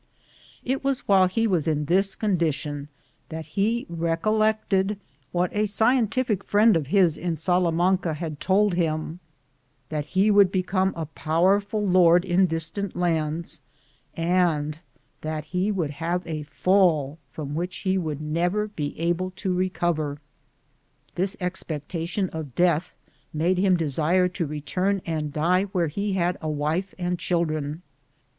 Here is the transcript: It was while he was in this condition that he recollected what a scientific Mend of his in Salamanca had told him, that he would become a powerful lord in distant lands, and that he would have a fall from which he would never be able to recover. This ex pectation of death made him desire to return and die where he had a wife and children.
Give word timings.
It 0.65 0.83
was 0.83 1.07
while 1.07 1.27
he 1.27 1.45
was 1.45 1.67
in 1.67 1.85
this 1.85 2.15
condition 2.15 2.87
that 3.29 3.45
he 3.53 3.85
recollected 3.87 4.99
what 5.31 5.55
a 5.55 5.67
scientific 5.67 6.51
Mend 6.51 6.75
of 6.75 6.87
his 6.87 7.19
in 7.19 7.35
Salamanca 7.35 8.15
had 8.15 8.39
told 8.39 8.73
him, 8.73 9.19
that 9.89 10.07
he 10.17 10.31
would 10.31 10.51
become 10.51 10.91
a 10.95 11.05
powerful 11.05 11.85
lord 11.85 12.25
in 12.25 12.47
distant 12.47 12.95
lands, 12.95 13.61
and 14.17 14.79
that 15.21 15.45
he 15.45 15.71
would 15.71 15.91
have 15.91 16.25
a 16.25 16.41
fall 16.41 17.19
from 17.31 17.53
which 17.53 17.75
he 17.85 17.95
would 17.95 18.21
never 18.23 18.69
be 18.69 18.99
able 18.99 19.29
to 19.35 19.53
recover. 19.53 20.17
This 21.13 21.37
ex 21.39 21.61
pectation 21.61 22.27
of 22.33 22.55
death 22.55 22.91
made 23.35 23.59
him 23.59 23.77
desire 23.77 24.27
to 24.29 24.47
return 24.47 25.03
and 25.05 25.31
die 25.31 25.65
where 25.65 25.89
he 25.89 26.13
had 26.13 26.39
a 26.41 26.49
wife 26.49 26.95
and 26.97 27.19
children. 27.19 27.83